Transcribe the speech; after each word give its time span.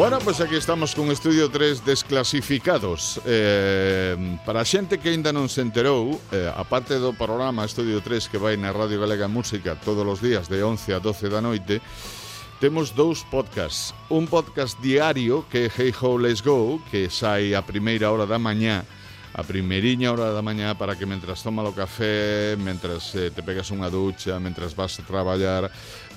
Bueno, 0.00 0.18
pues 0.20 0.40
aquí 0.40 0.56
estamos 0.56 0.94
con 0.94 1.10
Estudio 1.10 1.50
3 1.50 1.84
Desclasificados. 1.84 3.20
Eh, 3.26 4.38
para 4.46 4.62
a 4.62 4.64
xente 4.64 4.96
que 4.96 5.12
aínda 5.12 5.28
non 5.28 5.44
se 5.52 5.60
enterou, 5.60 6.16
eh, 6.32 6.48
aparte 6.48 6.96
do 6.96 7.12
programa 7.12 7.68
Estudio 7.68 8.00
3 8.00 8.32
que 8.32 8.40
vai 8.40 8.56
na 8.56 8.72
Radio 8.72 8.96
Galega 8.96 9.28
Música 9.28 9.76
todos 9.76 10.00
os 10.08 10.24
días 10.24 10.48
de 10.48 10.64
11 10.64 10.96
a 10.96 11.04
12 11.04 11.28
da 11.28 11.44
noite, 11.44 11.84
temos 12.64 12.96
dous 12.96 13.28
podcasts. 13.28 13.92
Un 14.08 14.24
podcast 14.24 14.80
diario 14.80 15.44
que 15.52 15.68
é 15.68 15.72
Hey 15.76 15.92
Ho 16.00 16.16
Let's 16.16 16.40
Go, 16.40 16.80
que 16.88 17.12
sai 17.12 17.52
a 17.52 17.60
primeira 17.60 18.08
hora 18.08 18.24
da 18.24 18.40
mañá, 18.40 18.88
a 19.36 19.44
primeriña 19.44 20.16
hora 20.16 20.32
da 20.32 20.40
mañá 20.40 20.80
para 20.80 20.96
que 20.96 21.04
mentras 21.04 21.44
toma 21.44 21.60
o 21.60 21.76
café, 21.76 22.56
mentras 22.56 23.12
eh, 23.20 23.28
te 23.28 23.44
pegas 23.44 23.68
unha 23.68 23.92
ducha, 23.92 24.40
mentras 24.40 24.72
vas 24.72 24.96
a 24.96 25.04
traballar, 25.04 25.68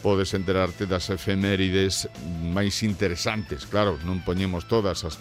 podes 0.04 0.36
enterarte 0.36 0.84
das 0.84 1.08
efemérides 1.08 2.12
máis 2.52 2.84
interesantes, 2.84 3.64
claro, 3.64 3.96
non 4.04 4.20
poñemos 4.20 4.68
todas, 4.68 5.08
as, 5.08 5.16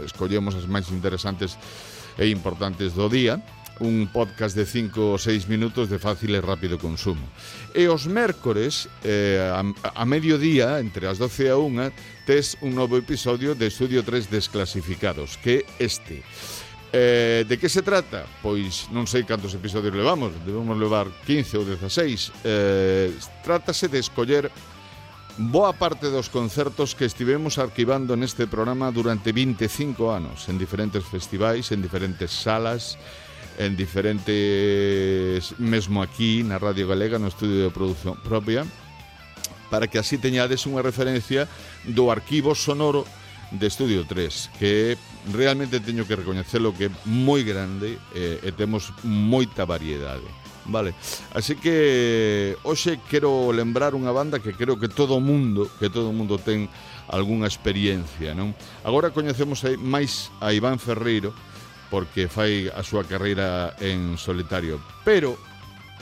escollemos 0.00 0.56
as 0.56 0.64
máis 0.64 0.88
interesantes 0.88 1.60
e 2.16 2.32
importantes 2.32 2.96
do 2.96 3.12
día, 3.12 3.36
un 3.84 4.08
podcast 4.08 4.56
de 4.56 4.64
5 4.64 4.96
ou 4.96 5.18
6 5.18 5.48
minutos 5.52 5.92
de 5.92 5.98
fácil 6.00 6.32
e 6.32 6.40
rápido 6.40 6.80
consumo. 6.80 7.22
E 7.76 7.88
os 7.92 8.08
mércores, 8.08 8.88
eh, 9.04 9.42
a, 9.52 9.60
a 9.92 10.04
mediodía, 10.08 10.80
entre 10.80 11.04
as 11.04 11.20
12 11.20 11.44
e 11.44 11.50
a 11.52 11.56
1, 11.60 11.92
tes 12.24 12.56
un 12.64 12.72
novo 12.72 12.96
episodio 12.96 13.52
de 13.52 13.68
Estudio 13.68 14.00
3 14.00 14.32
Desclasificados, 14.32 15.36
que 15.36 15.68
este. 15.76 16.24
Eh, 16.92 17.44
de 17.48 17.56
que 17.56 17.72
se 17.72 17.80
trata? 17.80 18.28
Pois 18.44 18.92
non 18.92 19.08
sei 19.08 19.24
cantos 19.24 19.56
episodios 19.56 19.96
levamos, 19.96 20.36
debemos 20.44 20.76
levar 20.76 21.08
15 21.24 21.56
ou 21.56 21.64
16. 21.64 22.44
Eh, 22.44 23.08
trátase 23.40 23.88
de 23.88 23.96
escoller 23.96 24.52
boa 25.38 25.72
parte 25.72 26.12
dos 26.12 26.28
concertos 26.28 26.92
que 26.92 27.08
estivemos 27.08 27.56
arquivando 27.56 28.12
neste 28.12 28.44
programa 28.44 28.92
durante 28.92 29.32
25 29.32 30.12
anos, 30.12 30.52
en 30.52 30.60
diferentes 30.60 31.00
festivais, 31.08 31.72
en 31.72 31.80
diferentes 31.80 32.28
salas, 32.28 33.00
en 33.56 33.72
diferentes, 33.72 35.56
mesmo 35.56 36.04
aquí 36.04 36.44
na 36.44 36.60
Radio 36.60 36.92
Galega, 36.92 37.16
no 37.16 37.32
estudio 37.32 37.64
de 37.64 37.72
produción 37.72 38.20
propia, 38.20 38.68
para 39.72 39.88
que 39.88 39.96
así 39.96 40.20
teñades 40.20 40.68
unha 40.68 40.84
referencia 40.84 41.48
do 41.88 42.12
arquivo 42.12 42.52
sonoro 42.52 43.08
de 43.56 43.64
Estudio 43.68 44.04
3, 44.04 44.60
que 44.60 45.00
realmente 45.30 45.78
teño 45.78 46.02
que 46.08 46.18
recoñecelo 46.18 46.74
que 46.74 46.90
é 46.90 46.90
moi 47.06 47.46
grande 47.46 48.00
eh, 48.16 48.42
e 48.42 48.50
temos 48.50 48.90
moita 49.06 49.62
variedade. 49.62 50.26
Vale, 50.64 50.94
así 51.34 51.58
que 51.58 52.54
hoxe 52.62 53.02
quero 53.10 53.50
lembrar 53.50 53.98
unha 53.98 54.14
banda 54.14 54.38
que 54.38 54.54
creo 54.54 54.78
que 54.78 54.86
todo 54.86 55.18
o 55.18 55.22
mundo, 55.22 55.66
que 55.78 55.90
todo 55.90 56.10
o 56.10 56.14
mundo 56.14 56.38
ten 56.38 56.70
algunha 57.10 57.50
experiencia, 57.50 58.30
non? 58.30 58.54
Agora 58.86 59.10
coñecemos 59.10 59.66
máis 59.82 60.30
a 60.38 60.54
Iván 60.54 60.78
Ferreiro 60.78 61.34
porque 61.90 62.30
fai 62.30 62.70
a 62.70 62.80
súa 62.86 63.02
carreira 63.02 63.74
en 63.82 64.14
solitario, 64.16 64.78
pero 65.02 65.34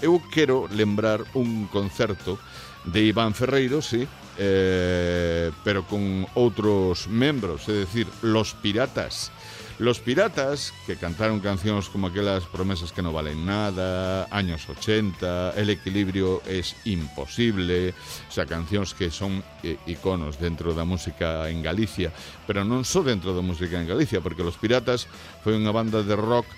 eu 0.05 0.21
quero 0.29 0.69
lembrar 0.69 1.25
un 1.35 1.65
concerto 1.73 2.37
de 2.85 3.11
Iván 3.11 3.33
Ferreiro, 3.33 3.81
sí, 3.81 4.05
eh, 4.41 5.53
pero 5.63 5.85
con 5.85 6.25
outros 6.33 7.05
membros, 7.13 7.69
é 7.69 7.85
dicir, 7.85 8.09
Los 8.25 8.57
Piratas. 8.57 9.29
Los 9.81 10.01
Piratas, 10.01 10.73
que 10.85 10.97
cantaron 10.97 11.41
cancións 11.41 11.89
como 11.89 12.09
aquelas 12.09 12.45
promesas 12.49 12.93
que 12.93 13.01
no 13.01 13.17
valen 13.17 13.45
nada, 13.49 14.29
años 14.29 14.69
80, 14.69 15.57
El 15.57 15.69
equilibrio 15.69 16.41
es 16.49 16.77
imposible, 16.85 17.93
o 17.93 18.33
sea, 18.33 18.45
cancións 18.45 18.93
que 18.93 19.09
son 19.09 19.45
eh, 19.65 19.77
iconos 19.89 20.37
dentro 20.37 20.73
da 20.77 20.85
música 20.85 21.49
en 21.49 21.65
Galicia, 21.65 22.13
pero 22.45 22.65
non 22.65 22.85
só 22.85 23.01
dentro 23.05 23.33
da 23.33 23.45
música 23.45 23.81
en 23.81 23.89
Galicia, 23.89 24.25
porque 24.25 24.45
Los 24.45 24.61
Piratas 24.61 25.09
foi 25.41 25.57
unha 25.57 25.73
banda 25.73 26.05
de 26.05 26.17
rock 26.17 26.49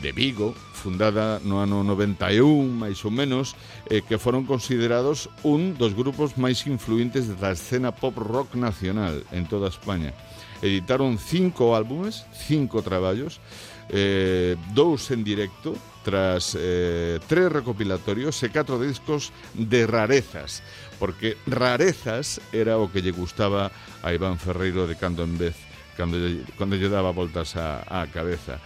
de 0.00 0.12
Vigo, 0.12 0.54
fundada 0.72 1.40
no 1.40 1.64
ano 1.64 1.80
91, 1.80 2.44
máis 2.68 3.00
ou 3.04 3.10
menos, 3.10 3.56
eh, 3.88 4.04
que 4.04 4.20
foron 4.20 4.44
considerados 4.44 5.32
un 5.40 5.72
dos 5.72 5.96
grupos 5.96 6.36
máis 6.36 6.66
influentes 6.68 7.30
da 7.40 7.56
escena 7.56 7.88
pop 7.88 8.12
rock 8.20 8.52
nacional 8.54 9.24
en 9.32 9.48
toda 9.48 9.72
España. 9.72 10.12
Editaron 10.60 11.16
cinco 11.16 11.72
álbumes, 11.72 12.28
cinco 12.32 12.84
traballos, 12.84 13.40
eh, 13.88 14.56
dous 14.76 15.10
en 15.10 15.24
directo, 15.24 15.76
tras 16.04 16.56
eh, 16.58 17.18
tres 17.26 17.50
recopilatorios 17.50 18.36
e 18.44 18.52
catro 18.52 18.76
discos 18.76 19.32
de 19.56 19.88
rarezas, 19.88 20.60
porque 21.00 21.40
rarezas 21.48 22.44
era 22.52 22.76
o 22.76 22.92
que 22.92 23.00
lle 23.00 23.16
gustaba 23.16 23.72
a 24.04 24.12
Iván 24.12 24.36
Ferreiro 24.36 24.84
de 24.84 25.00
cando 25.00 25.24
en 25.24 25.40
vez, 25.40 25.56
cando 25.96 26.20
cando 26.60 26.76
lle 26.76 26.92
daba 26.92 27.10
voltas 27.10 27.56
á 27.56 28.04
cabeza. 28.12 28.60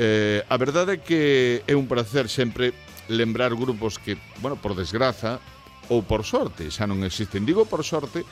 Eh, 0.00 0.40
a 0.48 0.56
verdade 0.56 0.96
é 0.96 0.98
que 1.04 1.60
é 1.68 1.76
un 1.76 1.84
placer 1.84 2.32
sempre 2.32 2.72
lembrar 3.12 3.52
grupos 3.52 4.00
que, 4.00 4.16
bueno, 4.40 4.56
por 4.56 4.72
desgraza 4.72 5.44
ou 5.92 6.00
por 6.00 6.24
sorte, 6.24 6.72
xa 6.72 6.88
non 6.88 7.04
existen. 7.04 7.44
Digo 7.44 7.68
por 7.68 7.84
sorte 7.84 8.24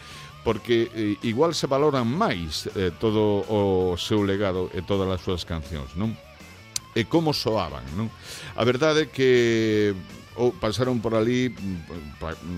porque 0.49 0.89
eh, 0.97 1.21
igual 1.28 1.53
se 1.53 1.69
valoran 1.69 2.09
máis 2.09 2.73
eh, 2.73 2.89
todo 2.97 3.45
o 3.45 4.01
seu 4.01 4.25
legado 4.25 4.73
e 4.73 4.81
todas 4.81 5.12
as 5.12 5.21
súas 5.21 5.45
cancións, 5.45 5.93
non? 5.93 6.17
E 6.97 7.05
como 7.05 7.37
soaban, 7.37 7.84
non? 8.01 8.09
A 8.57 8.65
verdade 8.65 9.05
é 9.05 9.12
que 9.12 9.93
ou 10.41 10.57
pasaron 10.57 11.05
por 11.05 11.12
ali 11.12 11.53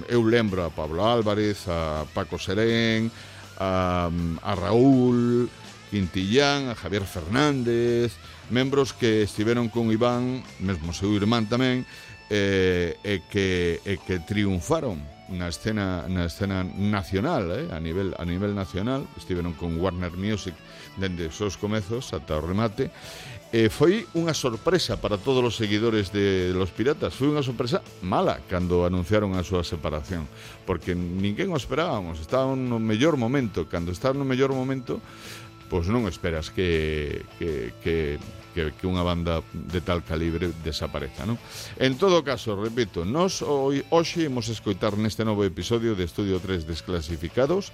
eu 0.07 0.23
lembro 0.23 0.63
a 0.63 0.71
Pablo 0.71 1.03
Álvarez, 1.03 1.67
a 1.67 2.07
Paco 2.15 2.39
Serén, 2.39 3.11
a, 3.59 4.07
a 4.39 4.53
Raúl 4.55 5.51
Quintillán, 5.91 6.71
a 6.71 6.79
Javier 6.79 7.03
Fernández, 7.03 8.15
membros 8.51 8.93
que 8.93 9.23
estiveron 9.23 9.71
con 9.71 9.91
Iván, 9.91 10.43
mesmo 10.61 10.93
seu 10.93 11.15
irmán 11.15 11.47
tamén, 11.47 11.87
eh, 12.31 12.95
e 13.03 13.27
que 13.27 13.83
e 13.83 13.99
que 13.99 14.23
triunfaron 14.23 15.03
na 15.31 15.51
escena 15.51 16.07
na 16.11 16.27
escena 16.27 16.67
nacional, 16.67 17.51
eh, 17.55 17.71
a 17.71 17.79
nivel 17.79 18.15
a 18.19 18.27
nivel 18.27 18.55
nacional, 18.55 19.07
estiveron 19.19 19.55
con 19.55 19.79
Warner 19.79 20.15
Music 20.15 20.55
dende 20.99 21.27
os 21.27 21.37
seus 21.37 21.57
comezos 21.57 22.11
ata 22.13 22.39
o 22.39 22.43
remate. 22.43 22.91
E 23.51 23.67
foi 23.67 24.07
unha 24.15 24.31
sorpresa 24.31 24.95
para 25.03 25.19
todos 25.19 25.43
os 25.43 25.59
seguidores 25.59 26.15
de 26.15 26.55
Los 26.55 26.71
Piratas. 26.71 27.19
Foi 27.19 27.27
unha 27.27 27.43
sorpresa 27.43 27.83
mala 27.99 28.39
cando 28.47 28.87
anunciaron 28.87 29.35
a 29.35 29.43
súa 29.43 29.67
separación, 29.67 30.31
porque 30.63 30.95
ninguén 30.95 31.51
o 31.51 31.59
esperábamos. 31.59 32.23
Estaban 32.23 32.71
no 32.71 32.79
mellor 32.79 33.19
momento, 33.19 33.67
cando 33.67 33.91
estás 33.91 34.15
no 34.15 34.23
mellor 34.23 34.55
momento, 34.55 35.03
pois 35.71 35.87
non 35.87 36.11
esperas 36.11 36.51
que, 36.51 37.23
que, 37.39 37.71
que, 37.79 38.19
que, 38.53 38.75
que 38.75 38.87
unha 38.91 39.07
banda 39.07 39.47
de 39.55 39.79
tal 39.79 40.03
calibre 40.03 40.51
desapareza, 40.67 41.23
non? 41.23 41.39
En 41.79 41.95
todo 41.95 42.27
caso, 42.27 42.59
repito, 42.59 43.07
nos 43.07 43.47
hoy, 43.47 43.87
hoxe 43.95 44.27
imos 44.27 44.51
escoitar 44.51 44.99
neste 44.99 45.23
novo 45.23 45.47
episodio 45.47 45.95
de 45.95 46.03
Estudio 46.03 46.43
3 46.43 46.67
Desclasificados 46.67 47.71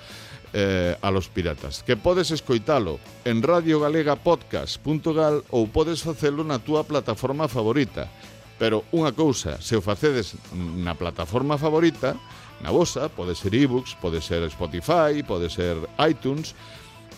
eh, 0.53 0.93
a 1.01 1.09
los 1.09 1.33
piratas, 1.33 1.81
que 1.81 1.97
podes 1.97 2.29
escoitalo 2.29 3.01
en 3.25 3.41
radiogalegapodcast.gal 3.41 5.49
ou 5.49 5.65
podes 5.73 6.05
facelo 6.05 6.45
na 6.45 6.61
túa 6.61 6.84
plataforma 6.84 7.49
favorita. 7.49 8.13
Pero 8.60 8.84
unha 8.93 9.13
cousa, 9.13 9.60
se 9.60 9.77
o 9.77 9.84
facedes 9.84 10.37
na 10.53 10.97
plataforma 10.97 11.57
favorita, 11.57 12.16
na 12.60 12.72
vosa, 12.72 13.13
pode 13.13 13.37
ser 13.37 13.53
ebooks, 13.53 13.97
pode 14.01 14.21
ser 14.25 14.41
Spotify, 14.48 15.21
pode 15.21 15.53
ser 15.53 15.77
iTunes, 16.01 16.57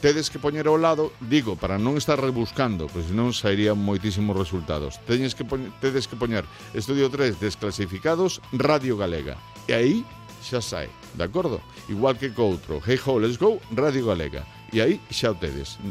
tedes 0.01 0.31
que 0.31 0.39
poñer 0.39 0.67
ao 0.71 0.79
lado, 0.79 1.11
digo, 1.21 1.59
para 1.59 1.79
non 1.79 1.99
estar 1.99 2.19
rebuscando, 2.19 2.87
pois 2.87 3.11
non 3.11 3.35
sairían 3.35 3.75
moitísimos 3.75 4.39
resultados. 4.39 5.03
Teñes 5.05 5.35
que 5.35 5.43
poñer, 5.43 5.75
tedes 5.83 6.07
que 6.07 6.15
poñer 6.15 6.47
Estudio 6.73 7.11
3 7.11 7.43
desclasificados 7.43 8.39
Radio 8.55 8.95
Galega. 8.95 9.35
E 9.67 9.75
aí 9.75 9.97
xa 10.39 10.63
sai, 10.63 10.87
de 11.19 11.25
acordo? 11.27 11.59
Igual 11.91 12.15
que 12.15 12.31
co 12.31 12.47
outro, 12.47 12.79
Hey 12.87 12.99
Ho, 13.03 13.19
Let's 13.19 13.39
Go, 13.39 13.59
Radio 13.75 14.07
Galega. 14.07 14.47
E 14.71 14.79
aí 14.79 15.03
xa 15.11 15.35
o 15.35 15.37
tedes. 15.37 15.83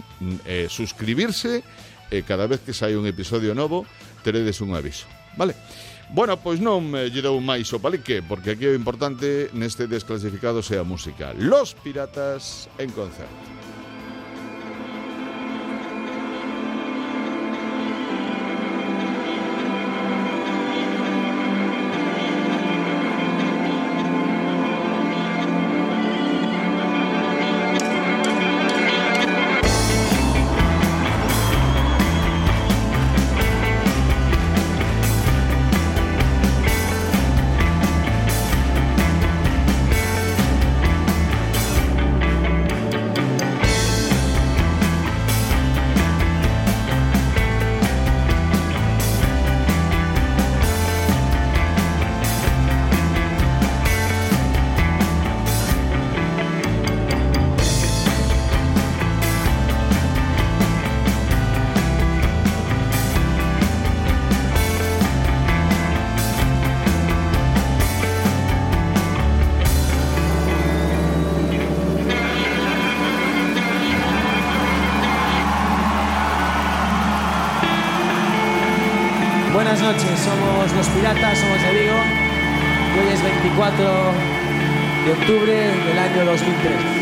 Eh, 0.47 0.71
suscribirse 0.71 1.63
e 2.07 2.19
eh, 2.19 2.23
cada 2.23 2.47
vez 2.47 2.63
que 2.63 2.71
sai 2.71 2.95
un 2.95 3.03
episodio 3.03 3.51
novo, 3.51 3.83
teredes 4.23 4.63
un 4.63 4.71
aviso. 4.71 5.03
Vale? 5.35 5.53
Bueno, 6.15 6.39
pois 6.39 6.63
non 6.63 6.87
me 6.87 7.11
lle 7.11 7.19
dou 7.19 7.43
máis 7.43 7.67
o 7.75 7.83
palique, 7.83 8.23
porque 8.23 8.55
aquí 8.55 8.63
o 8.63 8.71
importante 8.71 9.51
neste 9.51 9.91
desclasificado 9.91 10.63
sea 10.63 10.87
música. 10.87 11.35
Los 11.35 11.75
Piratas 11.75 12.71
en 12.79 12.95
concerto. 12.95 13.66
Piratas, 81.13 81.39
de 81.39 81.79
Vigo. 81.79 81.95
Hoy 82.99 83.13
es 83.13 83.23
24 83.23 84.13
de 85.05 85.11
octubre 85.13 85.53
del 85.53 85.99
año 85.99 86.25
2003. 86.25 86.96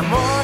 Amor 0.00 0.39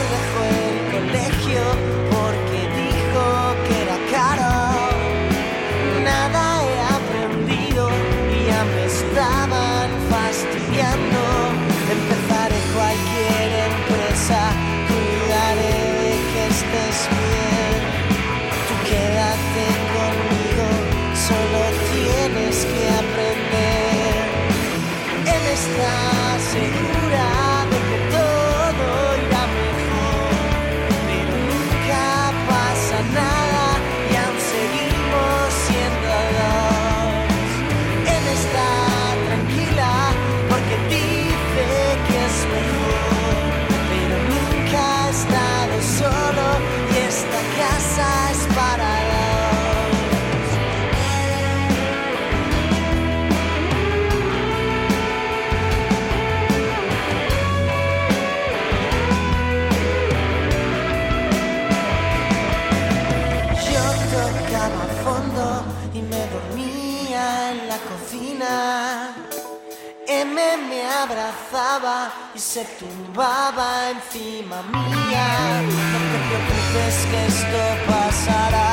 y 72.34 72.38
se 72.38 72.64
tumbaba 72.78 73.90
encima 73.90 74.62
mía. 74.62 75.60
No 75.60 76.00
te 76.10 76.18
preocupes 76.26 76.96
que 77.10 77.18
esto 77.26 77.60
pasará, 77.86 78.72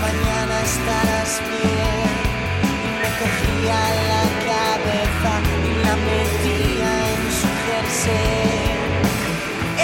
mañana 0.00 0.54
estarás 0.62 1.32
bien. 1.50 2.12
Y 2.86 2.90
me 3.02 3.10
cogía 3.18 3.78
la 4.10 4.24
cabeza 4.46 5.32
y 5.66 5.72
la 5.84 5.94
metía 6.06 6.92
en 7.14 7.22
su 7.40 7.50
jersey. 7.66 8.74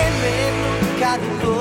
Él 0.04 0.12
me 0.22 0.37
nunca 0.62 1.09
dudó. 1.18 1.56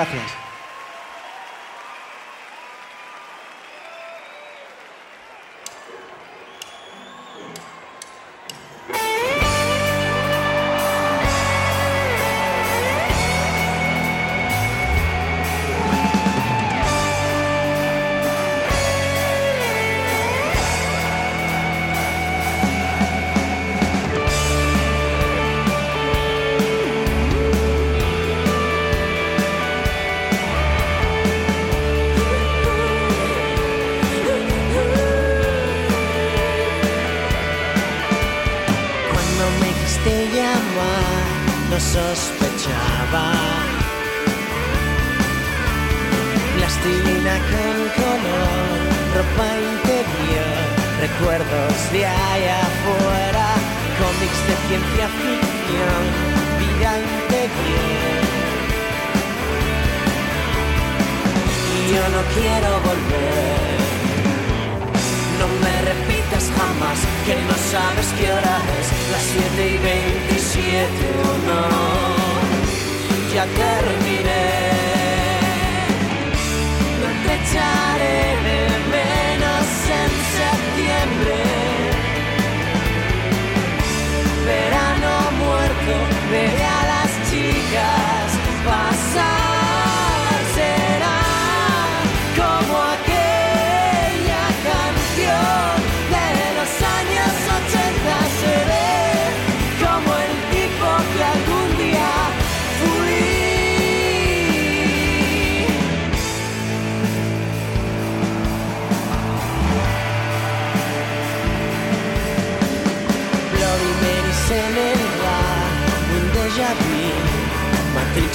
Gracias. 0.00 0.39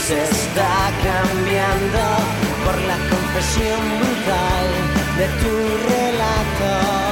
Se 0.08 0.22
está 0.22 0.92
cambiando 1.02 2.00
por 2.64 2.80
la 2.84 2.96
confesión 3.10 3.82
brutal 3.98 4.68
de 5.18 5.28
tu 5.42 5.90
relato. 5.90 7.05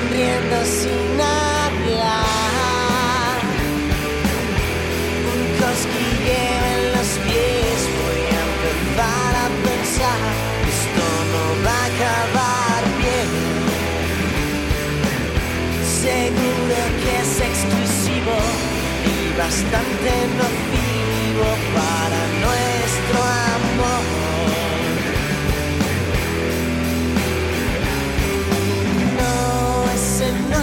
Sonriendo 0.00 0.56
sin 0.64 1.20
hablar. 1.20 2.60
Un 5.32 5.42
cosquilleo 5.62 6.62
en 6.74 6.82
los 6.92 7.10
pies, 7.26 7.78
voy 8.00 8.22
a 8.36 8.42
empezar 8.48 9.32
a 9.34 9.48
pensar, 9.68 10.20
esto 10.74 11.06
no 11.32 11.44
va 11.64 11.76
a 11.76 11.86
acabar 11.92 12.82
bien. 13.02 13.30
Seguro 16.02 16.78
que 17.00 17.12
es 17.24 17.32
exclusivo 17.50 18.36
y 19.04 19.38
bastante 19.38 20.10
nocivo 20.38 20.69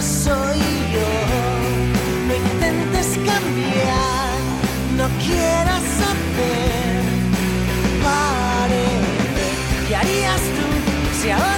soy 0.02 0.58
yo. 0.94 1.10
No 2.26 2.34
intentes 2.34 3.08
cambiar, 3.30 4.38
no 4.96 5.06
quieras 5.24 5.82
saber. 6.00 7.02
Parece, 8.04 9.46
¿qué 9.88 9.96
harías 9.96 10.40
tú 10.56 10.66
si 11.20 11.30
ahora 11.30 11.57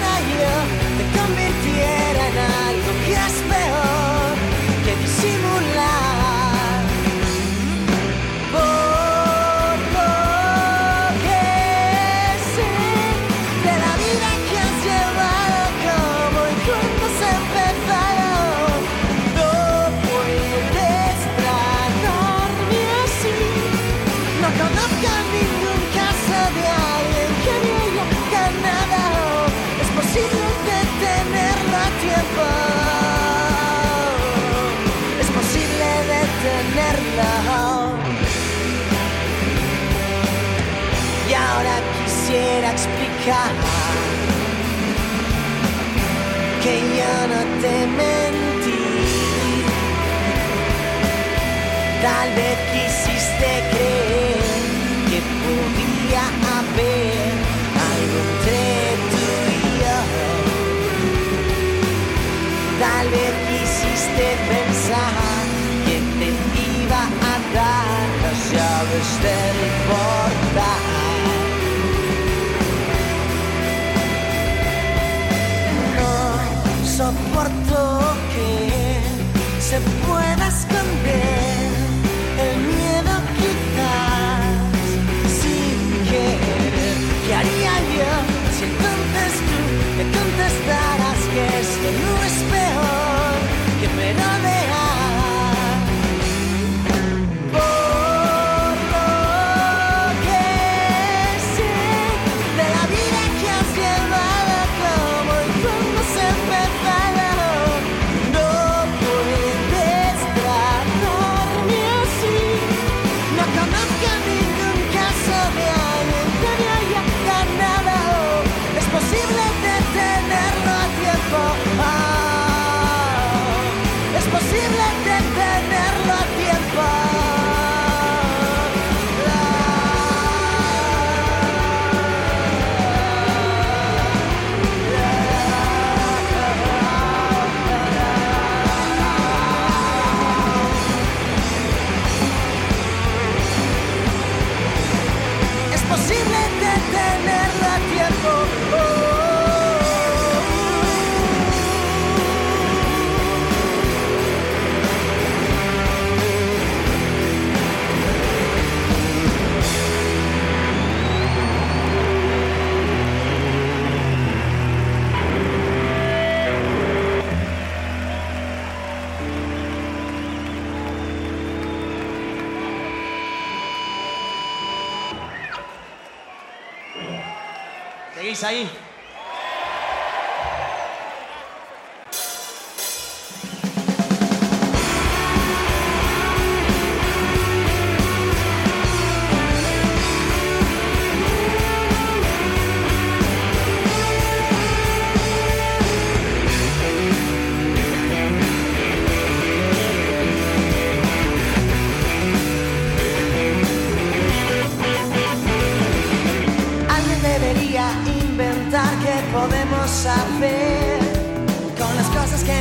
explicar 42.72 43.50
que 46.62 46.74
yo 46.98 47.14
no 47.32 47.40
te 47.62 47.76
mentí. 48.00 48.84
Tal 52.02 52.28
vez 52.38 52.56
quisiste 52.72 53.50
creer 53.72 54.62
que 55.10 55.18
podía 55.42 56.24
haber 56.58 57.32
algo 57.90 58.18
entre 58.26 58.62
tú 59.10 59.24
y 59.56 59.62
yo. 59.82 59.98
Tal 62.84 63.06
vez 63.14 63.32
quisiste 63.50 64.26
pensar 64.52 65.44
que 65.86 65.96
te 66.18 66.28
iba 66.82 67.02
a 67.02 67.36
dar 67.58 68.06
las 68.22 68.40
llaves 68.52 69.08
del 69.24 69.39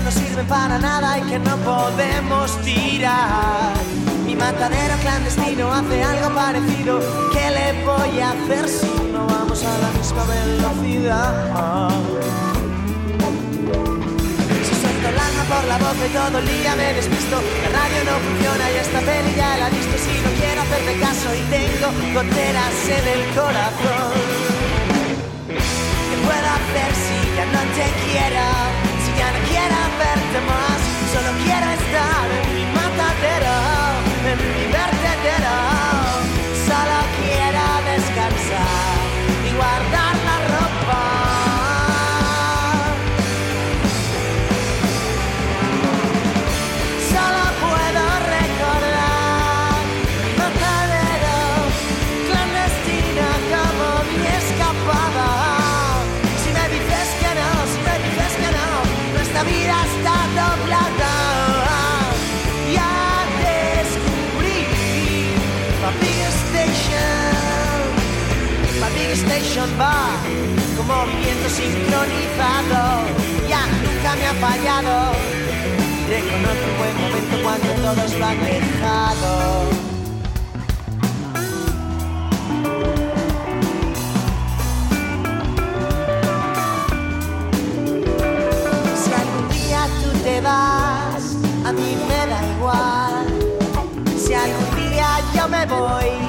no 0.10 0.16
sirven 0.16 0.48
para 0.48 0.80
nada 0.80 1.20
y 1.20 1.22
que 1.30 1.38
no 1.38 1.56
podemos 1.58 2.60
tirar. 2.64 3.74
Mi 4.26 4.36
matadero 4.36 4.96
clandestino 5.02 5.72
hace 5.72 6.04
algo 6.04 6.34
parecido. 6.34 7.00
¿Qué 7.32 7.50
le 7.52 7.86
voy 7.86 8.20
a 8.20 8.32
hacer 8.32 8.68
si 8.68 8.88
no 9.14 9.28
vamos 9.28 9.64
a 9.64 9.78
la 9.78 9.92
misma 9.98 10.24
velocidad? 10.26 11.90
Si 14.66 14.76
suelto 14.82 15.10
el 15.10 15.16
por 15.54 15.64
la 15.66 15.78
boca 15.78 16.04
y 16.06 16.10
todo 16.10 16.38
el 16.40 16.48
día 16.48 16.76
me 16.76 16.94
despisto 16.94 17.42
La 17.64 17.70
radio 17.80 18.00
no 18.06 18.20
funciona 18.20 18.72
y 18.72 18.76
esta 18.76 19.00
peli 19.00 19.34
ya 19.36 19.58
la 19.58 19.68
he 19.68 19.72
visto 19.72 19.98
Si 19.98 20.14
no 20.22 20.30
quiero 20.40 20.62
hacerte 20.62 21.00
caso 21.00 21.28
y 21.34 21.42
tengo 21.50 21.88
goteras 22.14 22.78
en 22.98 23.08
el 23.16 23.24
corazón 23.34 24.14
¿Qué 25.48 26.18
puedo 26.26 26.50
hacer 26.58 26.92
si 27.04 27.36
ya 27.36 27.46
no 27.46 27.62
te 27.74 27.86
quiero? 28.12 28.79
verte 29.98 30.40
más, 30.48 30.80
solo 31.14 31.30
quiero 31.44 31.68
estar 31.80 32.26
en 32.40 32.56
mi 32.56 32.66
matadero, 32.74 33.56
en 34.32 34.38
mi 34.54 34.66
vertedero. 34.72 36.09
Station 69.00 69.70
va 69.80 70.12
como 70.78 71.06
viento 71.06 71.50
sincronizado. 71.50 73.04
Ya 73.48 73.66
nunca 73.84 74.16
me 74.16 74.28
ha 74.28 74.34
fallado. 74.34 75.12
Reconozco 76.10 76.66
un 76.72 76.78
buen 76.78 76.96
momento 77.02 77.36
cuando 77.44 77.68
todos 77.82 78.14
lo 78.20 78.26
han 78.26 78.40
dejado. 78.44 79.70
Si 88.96 89.12
algún 89.14 89.50
día 89.50 89.88
tú 90.02 90.10
te 90.24 90.42
vas, 90.42 91.24
a 91.66 91.72
mí 91.72 91.98
me 92.08 92.28
da 92.28 92.40
igual. 92.56 93.26
Si 94.18 94.34
algún 94.34 94.92
día 94.92 95.08
yo 95.36 95.48
me 95.48 95.66
voy, 95.66 96.29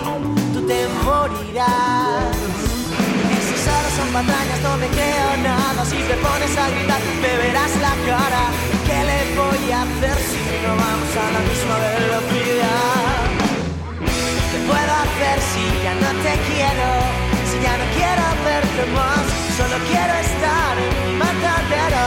me 4.80 4.88
creo 4.88 5.30
nada. 5.44 5.84
Si 5.84 5.96
te 6.08 6.16
pones 6.16 6.52
a 6.56 6.64
gritar, 6.70 7.00
me 7.22 7.32
verás 7.42 7.72
la 7.86 7.94
cara. 8.08 8.42
¿Qué 8.86 8.98
le 9.10 9.20
voy 9.36 9.64
a 9.76 9.82
hacer 9.82 10.18
si 10.30 10.42
no 10.64 10.72
vamos 10.82 11.12
a 11.22 11.26
la 11.36 11.40
misma 11.48 11.76
velocidad? 11.86 13.20
¿Qué 14.50 14.58
puedo 14.70 14.92
hacer 15.04 15.36
si 15.52 15.64
ya 15.84 15.94
no 16.02 16.10
te 16.24 16.34
quiero? 16.48 16.88
Si 17.48 17.56
ya 17.66 17.74
no 17.80 17.86
quiero 17.96 18.24
verte 18.48 18.82
más, 18.96 19.24
solo 19.58 19.76
quiero 19.90 20.14
estar 20.26 20.74
en 20.86 20.94
mi 21.00 21.12
matadero, 21.24 22.06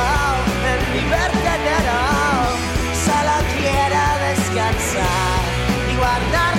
en 0.71 0.81
mi 0.93 1.03
vertedero. 1.17 1.99
Solo 3.07 3.35
quiero 3.55 4.01
descansar 4.27 5.39
y 5.91 5.95
guardar 6.01 6.52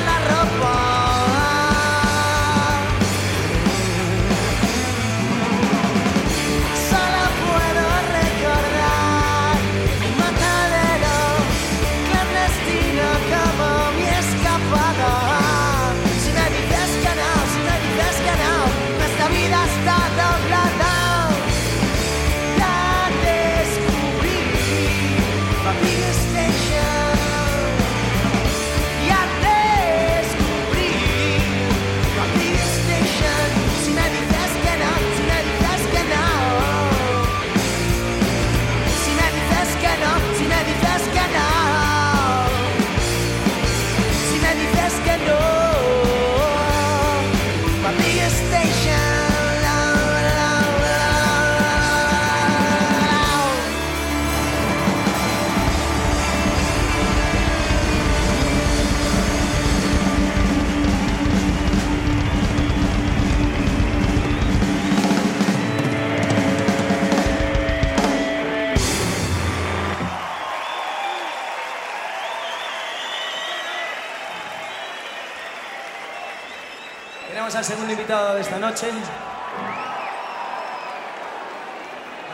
noche. 78.75 78.93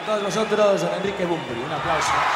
Todos 0.06 0.22
vosotros, 0.22 0.86
Enrique 0.96 1.26
Bumbri. 1.26 1.60
Un 1.60 1.72
aplauso. 1.72 2.29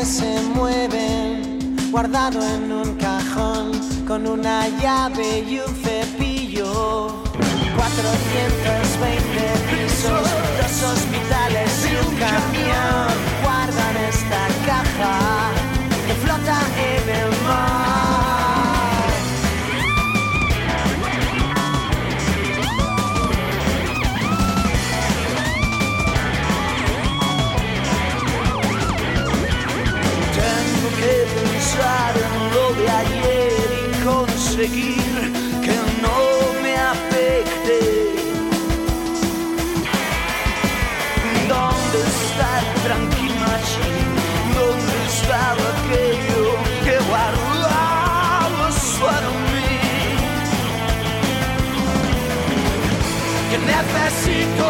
Se 0.00 0.40
mueven, 0.54 1.76
guardado 1.90 2.42
en 2.42 2.72
un 2.72 2.94
cajón 2.94 3.72
con 4.06 4.26
una 4.26 4.68
llave 4.80 5.44
y 5.48 5.60
un 5.60 5.74
cepillo. 5.76 7.22
420 7.76 8.81
pensar 31.72 32.14
en 32.16 32.54
lo 32.54 32.66
de 32.74 32.90
ayer 32.90 33.68
y 33.82 34.04
conseguir 34.04 35.14
que 35.64 35.76
no 36.02 36.18
me 36.62 36.74
afecte. 36.76 37.78
¿Dónde 41.48 41.98
está 42.16 42.48
el 42.60 42.68
tranquil 42.86 43.34
machine? 43.40 44.14
¿Dónde 44.58 44.94
estaba 45.14 45.64
aquello 45.76 46.44
que 46.84 46.96
guardaba 47.08 48.66
en 48.68 49.36
mí? 49.52 49.74
Que 53.50 53.58
necesito, 53.72 54.68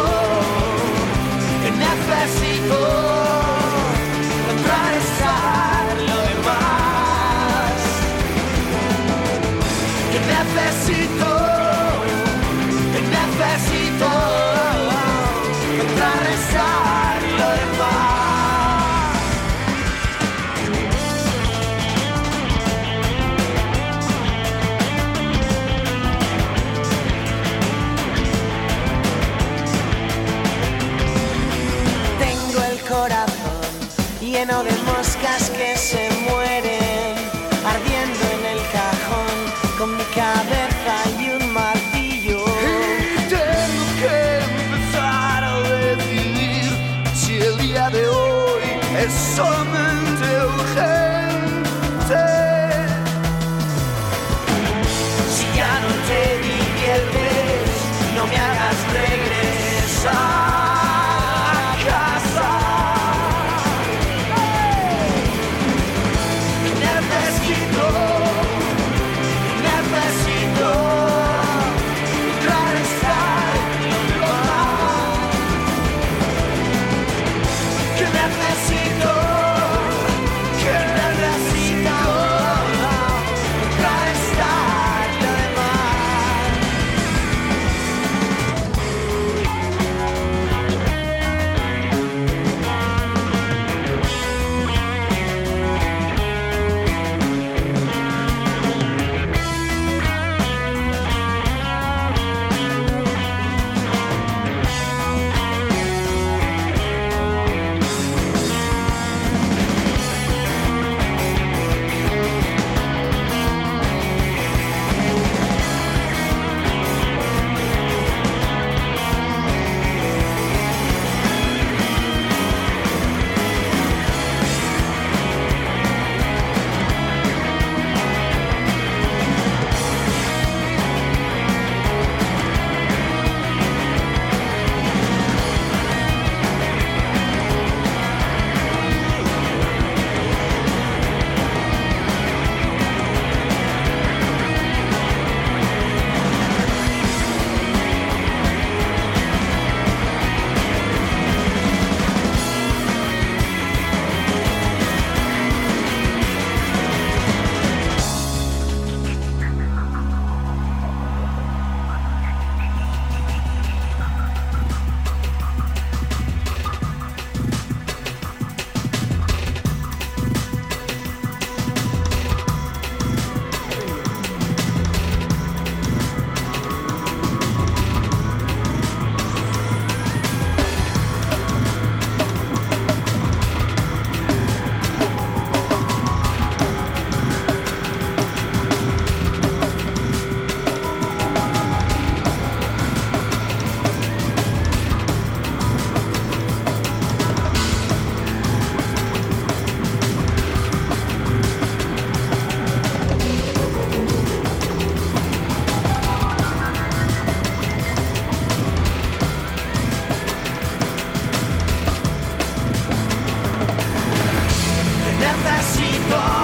thought 216.09 216.42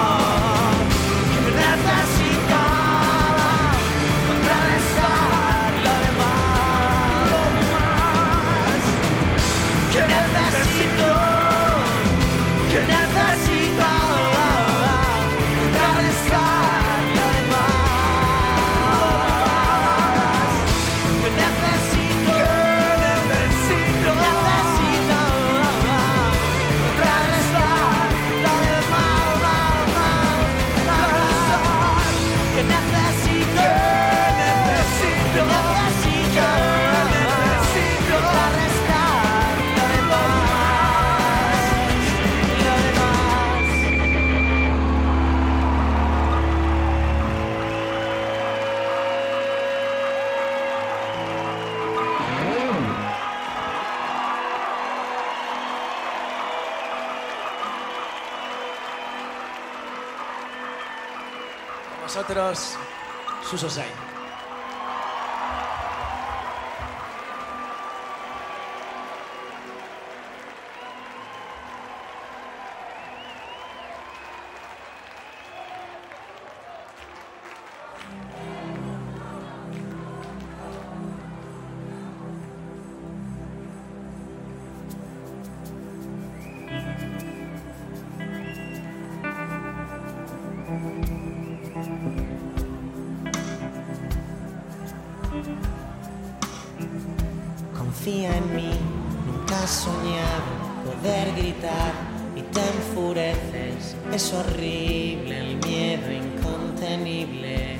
Suso 63.49 63.67
Sainz. 63.67 63.98
Has 99.69 99.83
soñado 99.83 100.51
poder 100.83 101.31
gritar 101.35 101.93
y 102.35 102.41
te 102.41 102.59
enfureces. 102.59 103.95
Es 104.11 104.33
horrible 104.33 105.39
el 105.39 105.57
miedo 105.57 106.11
incontenible. 106.11 107.77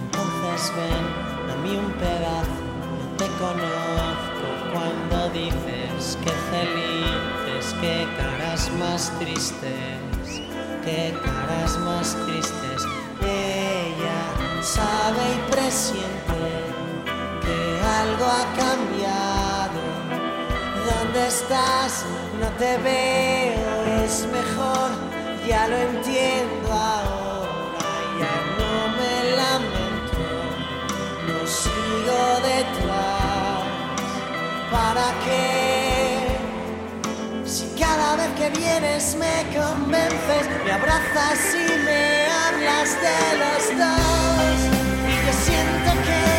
Entonces 0.00 0.72
ven 0.76 1.04
a 1.52 1.56
mí 1.62 1.76
un 1.76 1.92
pedazo, 1.92 2.62
no 2.98 3.06
te 3.20 3.26
conozco 3.42 4.46
cuando 4.72 5.16
dices 5.30 6.18
que 6.24 6.32
felices, 6.50 7.74
qué 7.80 8.06
caras 8.16 8.70
más 8.80 9.12
tristes, 9.20 10.26
qué 10.84 11.14
caras 11.24 11.78
más 11.78 12.16
tristes. 12.26 12.82
Ella 13.20 14.62
sabe 14.62 15.22
y 15.36 15.52
presiente 15.52 16.11
No 22.40 22.48
te 22.58 22.78
veo, 22.78 24.02
es 24.02 24.26
mejor, 24.32 24.90
ya 25.46 25.68
lo 25.68 25.76
entiendo 25.76 26.72
ahora, 26.72 27.90
ya 28.18 28.34
no 28.58 28.72
me 28.98 29.14
lamento, 29.36 30.24
no 31.28 31.38
sigo 31.46 32.22
detrás. 32.48 33.62
¿Para 34.72 35.06
qué? 35.24 36.38
Si 37.44 37.66
cada 37.78 38.16
vez 38.16 38.30
que 38.38 38.48
vienes 38.58 39.14
me 39.16 39.36
convences, 39.54 40.44
me 40.64 40.72
abrazas 40.72 41.40
y 41.54 41.66
me 41.84 42.26
hablas 42.26 42.88
de 43.06 43.20
los 43.42 43.62
dos. 43.82 44.56
Y 45.08 45.26
yo 45.26 45.32
siento 45.44 45.90
que 46.06 46.31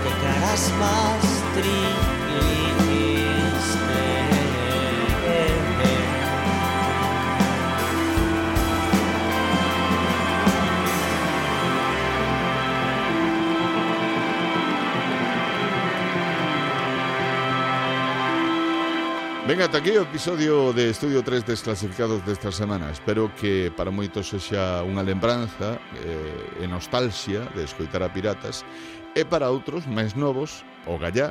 que 0.02 0.12
caras 0.24 0.70
más 0.80 1.26
tristes, 1.52 2.03
Venga, 19.54 19.66
ata 19.66 19.78
aquí 19.78 19.94
o 19.94 20.02
episodio 20.02 20.72
de 20.74 20.90
Estudio 20.90 21.22
3 21.22 21.46
Desclasificados 21.46 22.26
desta 22.26 22.50
semana 22.50 22.90
Espero 22.90 23.30
que 23.38 23.70
para 23.70 23.94
moitos 23.94 24.26
sexa 24.26 24.82
unha 24.82 24.98
lembranza 24.98 25.78
eh, 25.94 26.58
e 26.58 26.66
nostalgia 26.66 27.46
de 27.54 27.62
escoitar 27.62 28.02
a 28.02 28.10
Piratas 28.10 28.66
E 29.14 29.22
para 29.22 29.54
outros 29.54 29.86
máis 29.86 30.18
novos, 30.18 30.66
o 30.90 30.98
gallá 30.98 31.30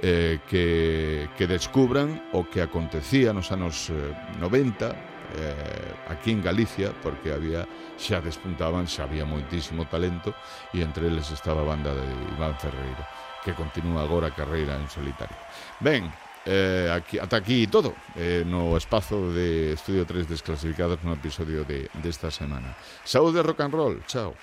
eh, 0.00 0.40
que, 0.48 1.28
que 1.36 1.44
descubran 1.44 2.24
o 2.32 2.48
que 2.48 2.64
acontecía 2.64 3.36
nos 3.36 3.52
anos 3.52 3.92
eh, 3.92 4.16
90 4.40 4.88
eh, 5.36 6.08
aquí 6.08 6.32
en 6.32 6.40
Galicia 6.40 6.96
porque 7.04 7.36
había 7.36 7.68
xa 8.00 8.24
despuntaban, 8.24 8.88
xa 8.88 9.04
había 9.04 9.28
moitísimo 9.28 9.84
talento 9.84 10.32
e 10.72 10.80
entre 10.80 11.12
eles 11.12 11.28
estaba 11.28 11.60
a 11.60 11.68
banda 11.68 11.92
de 11.92 12.08
Iván 12.32 12.56
Ferreira 12.56 13.04
que 13.44 13.52
continúa 13.52 14.08
agora 14.08 14.32
a 14.32 14.36
carreira 14.36 14.72
en 14.72 14.88
solitario. 14.88 15.36
Ben, 15.84 16.08
eh, 16.48 16.90
aquí, 16.90 17.18
ata 17.18 17.36
aquí 17.36 17.66
todo 17.66 17.94
eh, 18.16 18.42
no 18.46 18.76
espazo 18.76 19.32
de 19.32 19.74
Estudio 19.74 20.06
3 20.06 20.28
Desclasificados 20.28 21.04
no 21.04 21.12
episodio 21.12 21.64
de, 21.64 21.90
desta 22.02 22.28
de 22.28 22.32
semana. 22.32 22.74
Saúde 23.04 23.42
rock 23.42 23.60
and 23.60 23.74
roll, 23.74 24.02
chao. 24.06 24.34